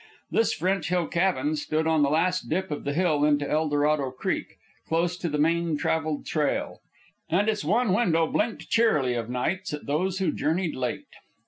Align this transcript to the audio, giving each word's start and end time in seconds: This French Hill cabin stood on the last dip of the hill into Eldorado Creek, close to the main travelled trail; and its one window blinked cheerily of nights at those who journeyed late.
This 0.31 0.51
French 0.51 0.89
Hill 0.89 1.05
cabin 1.05 1.55
stood 1.55 1.85
on 1.85 2.01
the 2.01 2.09
last 2.09 2.49
dip 2.49 2.71
of 2.71 2.85
the 2.85 2.93
hill 2.93 3.23
into 3.23 3.47
Eldorado 3.47 4.09
Creek, 4.09 4.57
close 4.87 5.15
to 5.17 5.29
the 5.29 5.37
main 5.37 5.77
travelled 5.77 6.25
trail; 6.25 6.81
and 7.29 7.47
its 7.47 7.63
one 7.63 7.93
window 7.93 8.25
blinked 8.25 8.67
cheerily 8.67 9.13
of 9.13 9.29
nights 9.29 9.75
at 9.75 9.85
those 9.85 10.17
who 10.17 10.31
journeyed 10.31 10.75
late. 10.75 11.05